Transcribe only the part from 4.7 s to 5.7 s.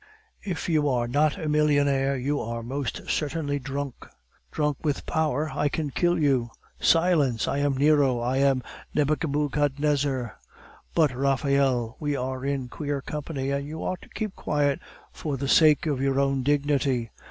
with power. I